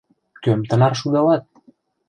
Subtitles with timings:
[0.43, 1.43] —Кӧм тынар шудалат?